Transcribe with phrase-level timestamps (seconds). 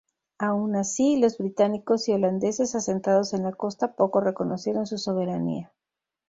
[0.39, 5.71] Aun así, los británicos y holandeses asentados en la costa poco reconocieron su soberanía.